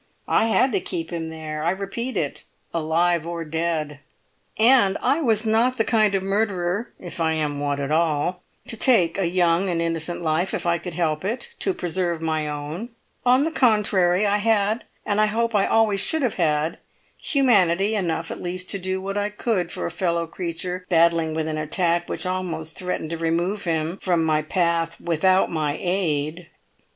I 0.27 0.45
had 0.47 0.71
to 0.71 0.79
keep 0.79 1.11
him 1.11 1.29
there—I 1.29 1.69
repeat 1.69 2.17
it—alive 2.17 3.27
or 3.27 3.45
dead. 3.45 3.99
And 4.57 4.97
I 4.99 5.21
was 5.21 5.45
not 5.45 5.77
the 5.77 5.83
kind 5.83 6.15
of 6.15 6.23
murderer 6.23 6.89
(if 6.99 7.19
I 7.19 7.33
am 7.33 7.59
one 7.59 7.79
at 7.79 7.91
all) 7.91 8.41
to 8.65 8.75
take 8.75 9.19
a 9.19 9.29
young 9.29 9.69
and 9.69 9.79
innocent 9.79 10.23
life, 10.23 10.55
if 10.55 10.65
I 10.65 10.79
could 10.79 10.95
help 10.95 11.23
it, 11.23 11.53
to 11.59 11.75
preserve 11.75 12.19
my 12.19 12.47
own; 12.47 12.89
on 13.27 13.43
the 13.43 13.51
contrary, 13.51 14.25
I 14.25 14.37
had, 14.39 14.85
and 15.05 15.21
I 15.21 15.27
hope 15.27 15.53
I 15.53 15.67
always 15.67 15.99
should 15.99 16.23
have 16.23 16.33
had, 16.33 16.79
humanity 17.15 17.93
enough 17.93 18.31
at 18.31 18.41
least 18.41 18.71
to 18.71 18.79
do 18.79 18.99
what 18.99 19.19
I 19.19 19.29
could 19.29 19.71
for 19.71 19.85
a 19.85 19.91
fellow 19.91 20.25
creature 20.25 20.83
battling 20.89 21.35
with 21.35 21.47
an 21.47 21.59
attack 21.59 22.09
which 22.09 22.25
almost 22.25 22.75
threatened 22.75 23.11
to 23.11 23.17
remove 23.19 23.65
him 23.65 23.97
from 23.97 24.23
my 24.23 24.41
path 24.41 24.99
without 24.99 25.51
my 25.51 25.77
aid." 25.79 26.47